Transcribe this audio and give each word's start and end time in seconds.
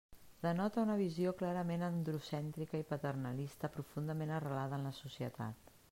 Denota 0.43 0.83
una 0.85 0.95
visió 1.01 1.33
clarament 1.41 1.85
androcèntrica 1.89 2.81
i 2.85 2.87
paternalista 2.95 3.73
profundament 3.79 4.37
arrelada 4.39 4.81
en 4.81 4.89
la 4.91 4.99
societat. 5.05 5.75